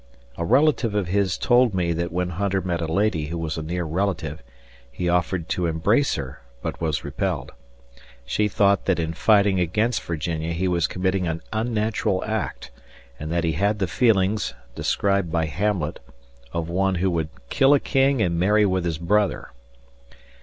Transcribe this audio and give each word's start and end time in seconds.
A 0.35 0.43
relative 0.43 0.95
of 0.95 1.09
his 1.09 1.37
told 1.37 1.75
me 1.75 1.93
that 1.93 2.11
when 2.11 2.29
Hunter 2.29 2.59
met 2.59 2.81
a 2.81 2.91
lady 2.91 3.27
who 3.27 3.37
was 3.37 3.55
a 3.55 3.61
near 3.61 3.83
relative, 3.83 4.41
he 4.91 5.07
offered 5.07 5.47
to 5.49 5.67
embrace 5.67 6.15
her, 6.15 6.41
but 6.63 6.81
was 6.81 7.03
repelled. 7.03 7.51
She 8.25 8.47
thought 8.47 8.85
that 8.85 8.97
in 8.97 9.13
fighting 9.13 9.59
against 9.59 10.01
Virginia 10.01 10.53
he 10.53 10.67
was 10.67 10.87
committing 10.87 11.27
an 11.27 11.43
unnatural 11.53 12.23
act 12.25 12.71
and 13.19 13.31
that 13.31 13.43
he 13.43 13.51
had 13.51 13.77
the 13.77 13.85
feelings, 13.85 14.55
described 14.73 15.31
by 15.31 15.45
Hamlet, 15.45 15.99
of 16.51 16.67
one 16.67 16.95
who 16.95 17.11
"would 17.11 17.29
kill 17.51 17.75
a 17.75 17.79
king 17.79 18.23
and 18.23 18.39
marry 18.39 18.65
with 18.65 18.85
his 18.85 18.97
brother." 18.97 19.51